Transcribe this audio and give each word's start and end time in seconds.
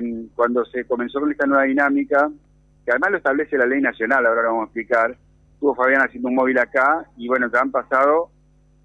mm, 0.00 0.34
cuando 0.34 0.64
se 0.64 0.84
comenzó 0.84 1.20
con 1.20 1.30
esta 1.30 1.46
nueva 1.46 1.64
dinámica, 1.64 2.30
que 2.84 2.90
además 2.90 3.10
lo 3.10 3.16
establece 3.18 3.58
la 3.58 3.66
ley 3.66 3.80
nacional, 3.80 4.26
ahora 4.26 4.42
lo 4.42 4.48
vamos 4.48 4.62
a 4.62 4.66
explicar, 4.66 5.16
estuvo 5.52 5.74
Fabián 5.74 6.02
haciendo 6.02 6.28
un 6.28 6.34
móvil 6.34 6.58
acá 6.58 7.06
y 7.16 7.28
bueno, 7.28 7.50
te 7.50 7.58
han 7.58 7.70
pasado 7.70 8.30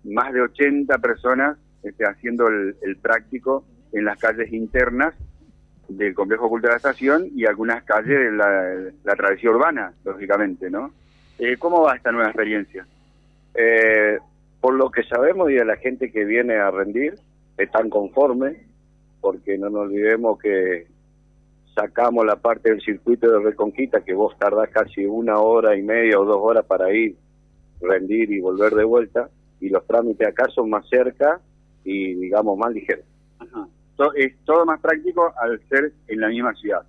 más 0.03 0.33
de 0.33 0.41
80 0.41 0.97
personas 0.99 1.57
este, 1.83 2.05
haciendo 2.05 2.47
el, 2.47 2.97
práctico 3.01 3.65
en 3.91 4.05
las 4.05 4.17
calles 4.17 4.51
internas 4.53 5.13
del 5.87 6.13
complejo 6.13 6.47
cultural 6.47 6.77
de 6.77 6.83
la 6.83 6.89
estación 6.91 7.27
y 7.35 7.45
algunas 7.45 7.83
calles 7.83 8.17
de 8.17 8.31
la, 9.03 9.15
travesía 9.15 9.49
urbana, 9.49 9.93
lógicamente, 10.05 10.69
¿no? 10.69 10.93
Eh, 11.39 11.57
¿Cómo 11.57 11.81
va 11.81 11.95
esta 11.95 12.11
nueva 12.11 12.29
experiencia? 12.29 12.85
Eh, 13.55 14.19
por 14.61 14.75
lo 14.75 14.91
que 14.91 15.03
sabemos 15.03 15.49
y 15.49 15.55
de 15.55 15.65
la 15.65 15.75
gente 15.75 16.11
que 16.11 16.23
viene 16.23 16.55
a 16.55 16.71
rendir, 16.71 17.15
están 17.57 17.89
conformes, 17.89 18.57
porque 19.21 19.57
no 19.57 19.69
nos 19.69 19.83
olvidemos 19.83 20.37
que 20.39 20.87
sacamos 21.73 22.25
la 22.25 22.35
parte 22.35 22.69
del 22.69 22.81
circuito 22.81 23.31
de 23.31 23.39
Reconquista, 23.39 24.01
que 24.01 24.13
vos 24.13 24.37
tardás 24.37 24.69
casi 24.69 25.05
una 25.05 25.39
hora 25.39 25.77
y 25.77 25.81
media 25.81 26.19
o 26.19 26.25
dos 26.25 26.39
horas 26.41 26.65
para 26.65 26.93
ir, 26.93 27.15
rendir 27.79 28.31
y 28.31 28.41
volver 28.41 28.73
de 28.73 28.83
vuelta, 28.83 29.29
y 29.59 29.69
los 29.69 29.85
trámites 29.85 30.27
acá 30.27 30.49
son 30.49 30.69
más 30.69 30.87
cerca 30.89 31.39
y, 31.83 32.15
digamos, 32.15 32.57
más 32.57 32.73
ligeros. 32.73 33.05
Es 34.15 34.33
todo 34.45 34.65
más 34.65 34.79
práctico 34.79 35.31
al 35.39 35.61
ser 35.69 35.93
en 36.07 36.19
la 36.19 36.29
misma 36.29 36.53
ciudad. 36.55 36.81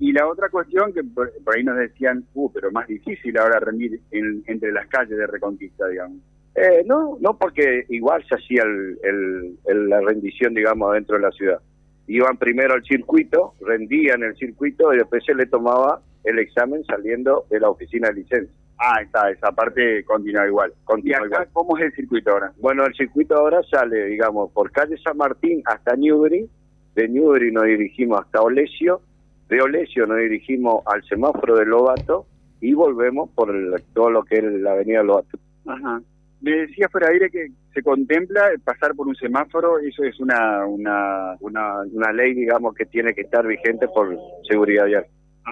Y 0.00 0.12
la 0.12 0.28
otra 0.28 0.48
cuestión 0.48 0.92
que 0.92 1.02
por, 1.04 1.30
ahí 1.54 1.62
nos 1.62 1.76
decían, 1.76 2.24
uh, 2.34 2.50
pero 2.52 2.70
más 2.72 2.86
difícil 2.88 3.36
ahora 3.38 3.60
rendir 3.60 4.00
entre 4.10 4.72
las 4.72 4.86
calles 4.88 5.16
de 5.16 5.26
Reconquista, 5.26 5.86
digamos. 5.88 6.18
Eh, 6.54 6.82
no, 6.86 7.18
no 7.20 7.36
porque 7.38 7.84
igual 7.88 8.24
se 8.28 8.34
hacía 8.34 8.62
el, 8.64 9.88
la 9.88 10.00
rendición, 10.00 10.54
digamos, 10.54 10.92
dentro 10.94 11.16
de 11.16 11.22
la 11.22 11.30
ciudad. 11.30 11.60
Iban 12.06 12.36
primero 12.38 12.74
al 12.74 12.82
circuito, 12.84 13.54
rendían 13.60 14.22
el 14.22 14.34
circuito 14.36 14.92
y 14.92 14.98
después 14.98 15.24
se 15.24 15.34
le 15.34 15.46
tomaba 15.46 16.00
el 16.24 16.38
examen 16.38 16.84
saliendo 16.84 17.44
de 17.50 17.60
la 17.60 17.70
oficina 17.70 18.08
de 18.08 18.14
licencia. 18.14 18.54
Ah, 18.78 19.02
está, 19.02 19.30
esa 19.30 19.52
parte 19.52 20.04
continúa 20.04 20.46
igual. 20.46 20.72
Continúa 20.84 21.26
igual. 21.26 21.48
¿Cómo 21.52 21.76
es 21.76 21.84
el 21.84 21.92
circuito 21.92 22.30
ahora? 22.30 22.52
Bueno, 22.58 22.86
el 22.86 22.94
circuito 22.94 23.36
ahora 23.36 23.60
sale, 23.68 24.06
digamos, 24.06 24.52
por 24.52 24.70
calle 24.70 24.96
San 24.98 25.16
Martín 25.16 25.62
hasta 25.66 25.96
Newbury, 25.96 26.48
de 26.94 27.08
Newbury 27.08 27.52
nos 27.52 27.64
dirigimos 27.64 28.20
hasta 28.20 28.40
Olesio, 28.40 29.00
de 29.48 29.60
Olesio 29.60 30.06
nos 30.06 30.18
dirigimos 30.18 30.82
al 30.86 31.02
semáforo 31.04 31.56
de 31.56 31.66
Lobato 31.66 32.26
y 32.60 32.72
volvemos 32.72 33.30
por 33.30 33.52
todo 33.94 34.10
lo 34.10 34.22
que 34.24 34.36
es 34.36 34.44
la 34.44 34.72
avenida 34.72 35.02
Lobato. 35.02 35.38
Ajá. 35.66 36.00
Me 36.40 36.52
decía 36.52 36.88
fuera 36.88 37.08
de 37.08 37.14
aire 37.14 37.30
que 37.30 37.48
se 37.74 37.82
contempla 37.82 38.50
pasar 38.64 38.94
por 38.94 39.08
un 39.08 39.16
semáforo, 39.16 39.78
eso 39.80 40.04
es 40.04 40.18
una, 40.20 40.64
una, 40.66 41.36
una, 41.40 42.12
ley, 42.12 42.34
digamos, 42.34 42.74
que 42.74 42.86
tiene 42.86 43.12
que 43.12 43.22
estar 43.22 43.46
vigente 43.46 43.88
por 43.88 44.16
seguridad 44.48 44.86
vial, 44.86 45.06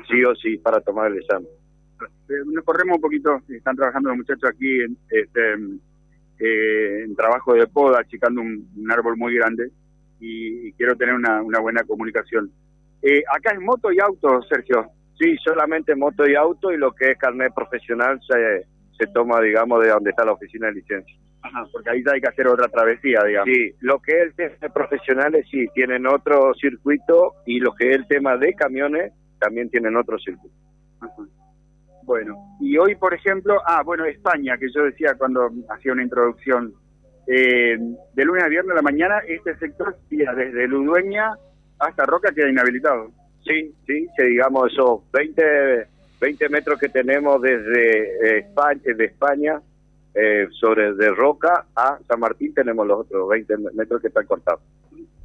sí 0.08 0.22
o 0.24 0.34
sí, 0.36 0.56
para 0.58 0.80
tomar 0.80 1.10
el 1.10 1.18
examen. 1.18 1.48
Eh, 2.28 2.34
nos 2.52 2.64
corremos 2.64 2.96
un 2.96 3.00
poquito, 3.00 3.40
están 3.48 3.74
trabajando 3.74 4.10
los 4.10 4.18
muchachos 4.18 4.48
aquí 4.48 4.80
en, 4.80 4.96
este, 5.10 5.54
eh, 6.38 7.04
en 7.04 7.16
trabajo 7.16 7.54
de 7.54 7.66
poda, 7.66 8.00
achicando 8.00 8.40
un, 8.40 8.68
árbol 8.88 9.16
muy 9.16 9.34
grande 9.34 9.70
y, 10.20 10.72
quiero 10.72 10.94
tener 10.96 11.14
una, 11.14 11.42
una 11.42 11.58
buena 11.58 11.82
comunicación. 11.82 12.50
Eh, 13.02 13.22
acá 13.34 13.52
es 13.52 13.60
moto 13.60 13.90
y 13.90 13.98
auto, 13.98 14.40
Sergio. 14.42 14.90
Sí, 15.18 15.36
solamente 15.42 15.94
moto 15.94 16.28
y 16.28 16.34
auto 16.34 16.70
y 16.70 16.76
lo 16.76 16.92
que 16.92 17.12
es 17.12 17.18
carnet 17.18 17.52
profesional 17.54 18.20
se 18.28 18.66
se 18.98 19.06
toma, 19.08 19.40
digamos, 19.40 19.82
de 19.82 19.90
donde 19.90 20.10
está 20.10 20.24
la 20.24 20.32
oficina 20.32 20.68
de 20.68 20.74
licencia. 20.74 21.16
Ajá, 21.42 21.66
porque 21.72 21.90
ahí 21.90 22.02
hay 22.12 22.20
que 22.20 22.28
hacer 22.28 22.48
otra 22.48 22.68
travesía, 22.68 23.22
digamos. 23.24 23.54
Sí, 23.54 23.72
lo 23.80 24.00
que 24.00 24.12
es 24.12 24.22
el 24.22 24.34
tema 24.34 24.56
de 24.60 24.70
profesionales, 24.70 25.46
sí, 25.50 25.66
tienen 25.74 26.06
otro 26.06 26.54
circuito 26.54 27.34
y 27.46 27.60
lo 27.60 27.72
que 27.74 27.90
es 27.90 27.96
el 27.96 28.06
tema 28.08 28.36
de 28.36 28.54
camiones, 28.54 29.12
también 29.38 29.70
tienen 29.70 29.96
otro 29.96 30.18
circuito. 30.18 30.56
Bueno, 32.02 32.36
y 32.60 32.76
hoy, 32.78 32.94
por 32.94 33.14
ejemplo, 33.14 33.60
ah, 33.66 33.82
bueno, 33.84 34.04
España, 34.04 34.56
que 34.58 34.68
yo 34.74 34.84
decía 34.84 35.14
cuando 35.18 35.50
hacía 35.68 35.92
una 35.92 36.02
introducción, 36.02 36.72
eh, 37.26 37.76
de 38.14 38.24
lunes 38.24 38.44
a 38.44 38.48
viernes 38.48 38.72
a 38.72 38.76
la 38.76 38.82
mañana, 38.82 39.18
este 39.26 39.56
sector, 39.58 39.96
desde 40.08 40.68
Ludueña 40.68 41.32
hasta 41.78 42.04
Roca 42.04 42.32
queda 42.32 42.48
inhabilitado. 42.48 43.10
Sí, 43.44 43.74
sí, 43.86 44.06
que 44.16 44.24
digamos 44.24 44.72
esos 44.72 45.10
20 45.12 45.86
20 46.20 46.48
metros 46.48 46.78
que 46.80 46.88
tenemos 46.88 47.40
desde 47.42 48.02
eh, 48.02 48.38
España, 48.38 48.80
de 48.84 49.04
España 49.04 49.60
eh, 50.14 50.48
sobre 50.58 50.94
de 50.94 51.10
Roca 51.10 51.66
a 51.74 51.98
San 52.08 52.20
Martín 52.20 52.54
tenemos 52.54 52.86
los 52.86 53.00
otros 53.00 53.28
20 53.28 53.54
metros 53.74 54.00
que 54.00 54.08
están 54.08 54.26
cortados. 54.26 54.60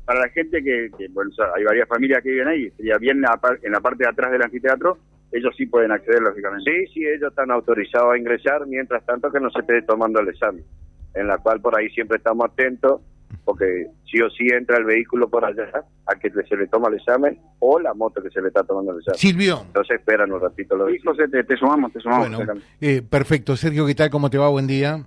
Para 0.06 0.22
la 0.22 0.30
gente 0.30 0.62
que, 0.62 0.90
bueno, 1.12 1.32
hay 1.56 1.64
varias 1.64 1.88
familias 1.88 2.22
que 2.22 2.32
viven 2.32 2.48
ahí, 2.48 2.70
sería 2.72 2.98
bien 2.98 3.18
en 3.18 3.72
la 3.72 3.80
parte 3.80 4.04
de 4.04 4.10
atrás 4.10 4.32
del 4.32 4.42
anfiteatro, 4.42 4.98
ellos 5.32 5.54
sí 5.56 5.66
pueden 5.66 5.92
acceder, 5.92 6.22
lógicamente. 6.22 6.70
Sí, 6.70 6.94
sí, 6.94 7.06
ellos 7.06 7.30
están 7.30 7.52
autorizados 7.52 8.14
a 8.14 8.18
ingresar, 8.18 8.68
mientras 8.68 9.06
tanto 9.06 9.32
que 9.32 9.40
no 9.40 9.50
se 9.50 9.60
esté 9.60 9.82
tomando 9.84 10.20
el 10.20 10.28
examen, 10.28 10.66
en 11.14 11.28
la 11.28 11.38
cual 11.38 11.62
por 11.62 11.80
ahí 11.80 11.90
siempre 11.92 12.18
estamos 12.18 12.50
atentos 12.52 13.02
porque 13.46 13.88
sí 14.10 14.22
o 14.22 14.30
sí 14.30 14.48
entra 14.48 14.78
el 14.78 14.86
vehículo 14.86 15.30
por 15.30 15.44
allá 15.44 15.70
a 16.06 16.16
que 16.16 16.30
se 16.30 16.56
le 16.56 16.68
toma 16.68 16.90
el 16.90 16.96
examen 16.96 17.40
o 17.60 17.80
la 17.80 17.94
moto 17.94 18.22
que 18.22 18.30
se 18.30 18.42
le 18.42 18.50
está 18.50 18.64
tomando 18.64 18.92
el 18.92 19.00
examen. 19.00 19.18
Silvio. 19.18 19.62
Entonces 19.68 20.00
esperan 20.00 20.32
un 20.32 20.42
ratito. 20.42 20.76
Lo 20.76 20.88
sí, 20.90 21.00
José, 21.00 21.28
te, 21.28 21.58
sumamos, 21.58 21.92
te 21.94 22.00
sumamos. 22.00 22.42
Eh, 22.80 23.02
perfecto. 23.02 23.56
Sergio, 23.56 23.86
¿qué 23.86 23.96
tal? 23.96 24.10
¿Cómo 24.10 24.30
te 24.30 24.38
va? 24.38 24.50
Buen 24.50 24.68
día. 24.68 25.04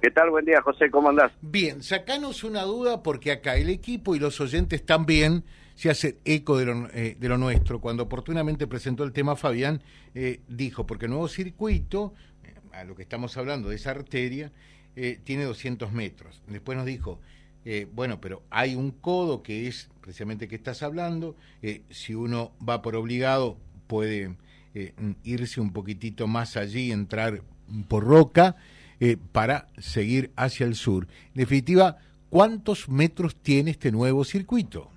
¿Qué 0.00 0.10
tal? 0.10 0.30
Buen 0.30 0.44
día, 0.44 0.62
José. 0.62 0.90
¿Cómo 0.90 1.08
andás? 1.08 1.32
Bien, 1.42 1.82
sacanos 1.82 2.44
una 2.44 2.62
duda 2.62 3.02
porque 3.02 3.32
acá 3.32 3.56
el 3.56 3.68
equipo 3.68 4.14
y 4.14 4.20
los 4.20 4.40
oyentes 4.40 4.86
también 4.86 5.44
se 5.74 5.90
hacen 5.90 6.16
eco 6.24 6.56
de 6.56 6.66
lo, 6.66 6.88
eh, 6.92 7.16
de 7.18 7.28
lo 7.28 7.36
nuestro. 7.36 7.80
Cuando 7.80 8.04
oportunamente 8.04 8.66
presentó 8.66 9.04
el 9.04 9.12
tema 9.12 9.36
Fabián, 9.36 9.82
eh, 10.14 10.40
dijo, 10.48 10.86
porque 10.86 11.06
el 11.06 11.10
nuevo 11.10 11.28
circuito, 11.28 12.14
a 12.72 12.84
lo 12.84 12.94
que 12.94 13.02
estamos 13.02 13.36
hablando 13.36 13.68
de 13.68 13.76
esa 13.76 13.90
arteria, 13.90 14.52
eh, 14.96 15.18
tiene 15.24 15.44
200 15.44 15.92
metros. 15.92 16.42
Después 16.46 16.76
nos 16.76 16.86
dijo, 16.86 17.20
eh, 17.64 17.86
bueno, 17.92 18.20
pero 18.20 18.42
hay 18.50 18.74
un 18.74 18.90
codo 18.90 19.42
que 19.42 19.68
es 19.68 19.90
precisamente 20.00 20.48
que 20.48 20.56
estás 20.56 20.82
hablando, 20.82 21.36
eh, 21.62 21.82
si 21.90 22.14
uno 22.14 22.52
va 22.66 22.82
por 22.82 22.96
obligado 22.96 23.56
puede 23.86 24.36
irse 25.24 25.60
un 25.60 25.72
poquitito 25.72 26.28
más 26.28 26.56
allí, 26.56 26.92
entrar 26.92 27.40
por 27.88 28.04
roca, 28.04 28.54
para 29.32 29.66
seguir 29.78 30.30
hacia 30.36 30.66
el 30.66 30.74
sur. 30.76 31.08
En 31.34 31.40
definitiva, 31.40 31.96
¿cuántos 32.30 32.88
metros 32.88 33.34
tiene 33.36 33.72
este 33.72 33.90
nuevo 33.90 34.22
circuito? 34.24 34.90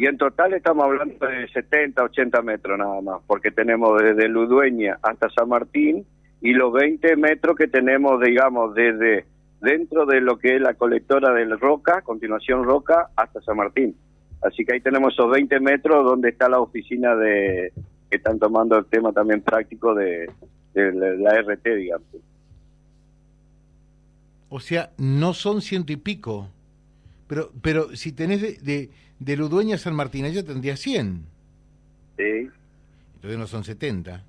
Y 0.00 0.06
en 0.06 0.16
total 0.16 0.54
estamos 0.54 0.86
hablando 0.86 1.26
de 1.26 1.46
70, 1.48 2.02
80 2.02 2.40
metros 2.40 2.78
nada 2.78 3.02
más, 3.02 3.20
porque 3.26 3.50
tenemos 3.50 4.00
desde 4.02 4.28
Ludueña 4.28 4.98
hasta 5.02 5.28
San 5.28 5.50
Martín, 5.50 6.06
y 6.40 6.52
los 6.52 6.72
20 6.72 7.16
metros 7.16 7.56
que 7.56 7.68
tenemos, 7.68 8.20
digamos, 8.20 8.74
desde 8.74 9.26
dentro 9.60 10.06
de 10.06 10.20
lo 10.20 10.38
que 10.38 10.56
es 10.56 10.60
la 10.60 10.74
colectora 10.74 11.32
del 11.34 11.58
Roca, 11.58 12.02
continuación 12.02 12.64
Roca, 12.64 13.10
hasta 13.14 13.42
San 13.42 13.56
Martín. 13.56 13.94
Así 14.42 14.64
que 14.64 14.74
ahí 14.74 14.80
tenemos 14.80 15.12
esos 15.12 15.30
20 15.30 15.60
metros 15.60 16.04
donde 16.04 16.30
está 16.30 16.48
la 16.48 16.60
oficina 16.60 17.14
de 17.14 17.72
que 18.08 18.16
están 18.16 18.38
tomando 18.38 18.76
el 18.78 18.86
tema 18.86 19.12
también 19.12 19.42
práctico 19.42 19.94
de, 19.94 20.30
la 20.74 21.42
RT, 21.42 21.76
digamos. 21.76 22.06
O 24.48 24.60
sea, 24.60 24.90
no 24.96 25.34
son 25.34 25.60
ciento 25.60 25.92
y 25.92 25.96
pico. 25.96 26.48
Pero, 27.28 27.52
pero 27.62 27.94
si 27.94 28.12
tenés 28.12 28.40
de, 28.40 28.52
de, 28.54 28.90
de 29.20 29.36
Ludueña 29.36 29.76
a 29.76 29.78
San 29.78 29.94
Martín, 29.94 30.24
ella 30.24 30.44
tendría 30.44 30.76
100. 30.76 31.24
Sí. 32.16 32.48
Entonces 33.14 33.38
no 33.38 33.46
son 33.46 33.62
70. 33.62 34.24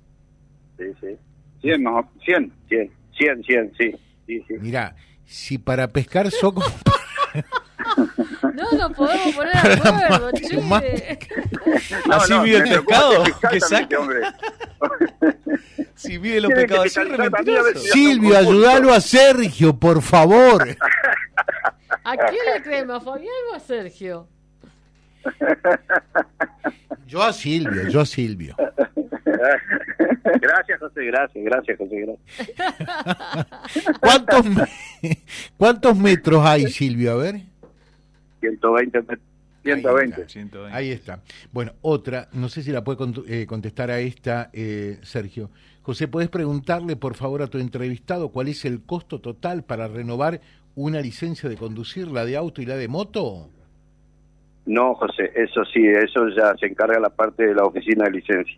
Sí, 0.78 0.84
sí. 1.00 1.16
100, 1.62 1.84
100. 2.24 2.52
100, 2.68 2.90
100, 3.16 3.44
100, 3.44 3.72
sí. 3.78 3.96
sí, 4.26 4.44
sí. 4.46 4.54
Mira, 4.60 4.94
si 5.24 5.58
para 5.58 5.88
pescar 5.88 6.30
soco... 6.30 6.62
No 8.54 8.70
nos 8.72 8.92
podemos 8.92 9.34
poner 9.34 9.52
de 9.54 9.88
acuerdo, 9.88 10.30
che. 10.32 10.60
Así 12.10 12.34
mide 12.42 12.56
el 12.58 12.62
pescado 12.62 13.24
que 13.50 13.60
saca. 13.60 13.98
Si 15.94 16.18
mide 16.18 16.40
los 16.40 16.52
pescados 16.52 16.92
Silvio, 17.92 18.36
ayúdalo 18.36 18.92
a 18.92 19.00
Sergio, 19.00 19.76
por 19.78 20.02
favor. 20.02 20.76
¿A 22.02 22.16
quién 22.16 22.44
le 22.52 22.62
creemos? 22.62 22.96
¿A 22.96 23.00
Fabián 23.00 23.32
o 23.52 23.54
a 23.54 23.60
Sergio? 23.60 24.28
Yo 27.06 27.22
a 27.22 27.32
Silvio, 27.32 27.88
yo 27.88 28.00
a 28.00 28.06
Silvio. 28.06 28.56
Gracias, 30.24 30.78
José, 30.80 31.04
gracias, 31.04 31.44
gracias, 31.44 31.78
José, 31.78 32.00
gracias. 32.00 32.50
¿Cuántos, 34.00 34.46
¿Cuántos 35.56 35.98
metros 35.98 36.44
hay, 36.44 36.66
Silvio? 36.68 37.12
A 37.12 37.16
ver. 37.16 37.36
120 38.40 38.98
metros. 39.00 39.32
120. 39.62 40.26
Ahí 40.72 40.90
está. 40.90 41.20
Bueno, 41.52 41.72
otra, 41.82 42.28
no 42.32 42.48
sé 42.48 42.62
si 42.62 42.72
la 42.72 42.82
puede 42.82 42.98
eh, 43.28 43.46
contestar 43.46 43.90
a 43.90 44.00
esta, 44.00 44.50
eh, 44.52 44.98
Sergio. 45.02 45.50
José, 45.82 46.08
¿puedes 46.08 46.30
preguntarle, 46.30 46.96
por 46.96 47.14
favor, 47.14 47.42
a 47.42 47.46
tu 47.46 47.58
entrevistado 47.58 48.30
cuál 48.30 48.48
es 48.48 48.64
el 48.64 48.82
costo 48.82 49.20
total 49.20 49.64
para 49.64 49.88
renovar 49.88 50.40
una 50.74 51.00
licencia 51.00 51.48
de 51.48 51.56
conducir, 51.56 52.08
la 52.08 52.24
de 52.24 52.36
auto 52.36 52.62
y 52.62 52.66
la 52.66 52.76
de 52.76 52.88
moto? 52.88 53.48
No, 54.66 54.94
José, 54.94 55.32
eso 55.34 55.64
sí, 55.64 55.86
eso 55.86 56.28
ya 56.28 56.54
se 56.58 56.66
encarga 56.66 57.00
la 57.00 57.10
parte 57.10 57.46
de 57.46 57.54
la 57.54 57.64
oficina 57.64 58.04
de 58.04 58.12
licencia. 58.12 58.56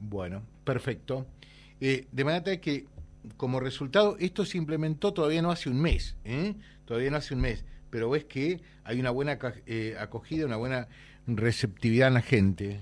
Bueno, 0.00 0.42
perfecto. 0.64 1.26
Eh, 1.80 2.06
de 2.12 2.24
manera 2.24 2.60
que, 2.60 2.86
como 3.36 3.60
resultado, 3.60 4.16
esto 4.18 4.44
se 4.44 4.58
implementó 4.58 5.12
todavía 5.12 5.42
no 5.42 5.50
hace 5.50 5.68
un 5.70 5.80
mes, 5.80 6.16
¿eh? 6.24 6.54
todavía 6.84 7.10
no 7.10 7.16
hace 7.16 7.34
un 7.34 7.40
mes, 7.40 7.64
pero 7.90 8.10
ves 8.10 8.24
que 8.24 8.60
hay 8.84 9.00
una 9.00 9.10
buena 9.10 9.38
eh, 9.66 9.96
acogida, 9.98 10.46
una 10.46 10.56
buena 10.56 10.88
receptividad 11.26 12.08
en 12.08 12.14
la 12.14 12.22
gente. 12.22 12.80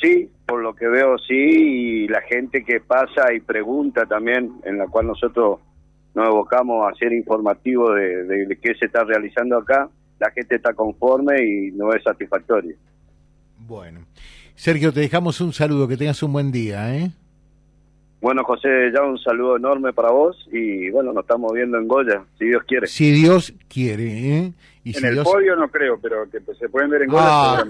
Sí, 0.00 0.30
por 0.46 0.62
lo 0.62 0.74
que 0.74 0.88
veo 0.88 1.16
sí, 1.18 1.34
y 1.34 2.08
la 2.08 2.22
gente 2.22 2.64
que 2.64 2.80
pasa 2.80 3.32
y 3.32 3.40
pregunta 3.40 4.04
también, 4.06 4.52
en 4.64 4.78
la 4.78 4.88
cual 4.88 5.06
nosotros 5.06 5.60
nos 6.14 6.28
evocamos 6.28 6.90
a 6.90 6.94
ser 6.96 7.12
informativo 7.12 7.92
de, 7.94 8.24
de, 8.24 8.58
qué 8.60 8.74
se 8.74 8.86
está 8.86 9.04
realizando 9.04 9.58
acá, 9.58 9.88
la 10.18 10.30
gente 10.30 10.56
está 10.56 10.74
conforme 10.74 11.42
y 11.42 11.70
no 11.70 11.92
es 11.92 12.02
satisfactorio. 12.02 12.76
Bueno, 13.66 14.00
Sergio, 14.54 14.92
te 14.92 15.00
dejamos 15.00 15.40
un 15.40 15.52
saludo, 15.52 15.86
que 15.86 15.96
tengas 15.96 16.22
un 16.22 16.32
buen 16.32 16.50
día, 16.50 16.96
¿eh? 16.96 17.10
Bueno, 18.20 18.44
José, 18.44 18.90
ya 18.94 19.02
un 19.02 19.18
saludo 19.18 19.56
enorme 19.56 19.92
para 19.92 20.10
vos 20.10 20.48
y 20.52 20.90
bueno, 20.90 21.12
nos 21.12 21.22
estamos 21.22 21.52
viendo 21.52 21.78
en 21.78 21.88
Goya, 21.88 22.22
si 22.38 22.46
Dios 22.46 22.62
quiere. 22.66 22.86
Si 22.86 23.10
Dios 23.10 23.52
quiere, 23.68 24.38
¿eh? 24.38 24.52
Y 24.84 24.96
en 24.96 25.04
el 25.04 25.22
podio 25.22 25.56
no 25.56 25.68
creo, 25.68 25.98
pero 26.00 26.28
que 26.30 26.40
pues, 26.40 26.58
se 26.58 26.68
pueden 26.68 26.90
ver 26.90 27.02
en 27.02 27.08
Goya. 27.08 27.24
Ah, 27.26 27.66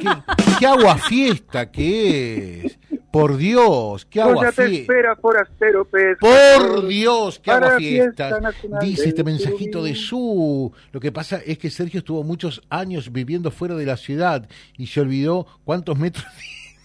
qué, 0.59 0.67
agua 0.67 0.97
fiesta 0.97 1.71
que 1.71 2.67
es. 2.67 2.79
Por 3.13 3.37
Dios, 3.37 4.07
qué 4.07 4.23
agua 4.23 4.51
fiesta. 4.51 4.65
espera, 4.65 5.15
forastero 5.17 5.85
pez. 5.85 6.17
Por 6.19 6.87
Dios, 6.87 7.39
qué 7.39 7.51
agua 7.51 7.77
fiesta. 7.77 8.41
Dice 8.81 9.11
este 9.11 9.23
mensajito 9.23 9.85
de 9.85 9.95
su. 9.95 10.73
Lo 10.93 10.99
que 10.99 11.13
pasa 11.13 11.43
es 11.45 11.59
que 11.59 11.69
Sergio 11.69 11.99
estuvo 11.99 12.25
muchos 12.25 12.63
años 12.71 13.13
viviendo 13.13 13.51
fuera 13.51 13.75
de 13.75 13.85
la 13.85 13.99
ciudad 13.99 14.49
y 14.79 14.87
se 14.87 15.03
olvidó 15.03 15.47
cuántos 15.65 15.99
metros 15.99 16.25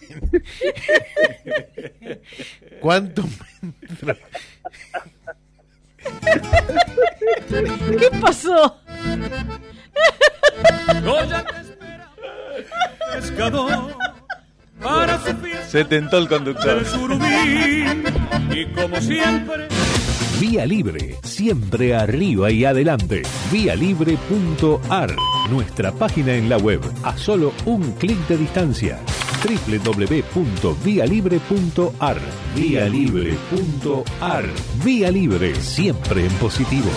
¿Cuánto 2.80 3.24
¿Qué 7.98 8.10
pasó? 8.20 8.76
Se 15.68 15.84
tentó 15.84 16.18
el 16.18 16.28
conductor. 16.28 16.82
Y 18.50 18.66
como 18.72 19.00
siempre. 19.00 19.68
Vía 20.40 20.66
Libre, 20.66 21.16
siempre 21.24 21.96
arriba 21.96 22.50
y 22.50 22.64
adelante. 22.64 23.22
Vialibre.ar, 23.50 25.16
nuestra 25.50 25.90
página 25.90 26.34
en 26.34 26.48
la 26.48 26.58
web, 26.58 26.80
a 27.02 27.18
solo 27.18 27.52
un 27.64 27.90
clic 27.94 28.18
de 28.28 28.36
distancia 28.36 29.00
www.vialibre.ar. 29.42 32.18
Vialibre.ar. 32.54 34.44
Vía 34.84 35.10
Libre, 35.10 35.56
siempre 35.56 36.26
en 36.26 36.32
positivo. 36.34 36.90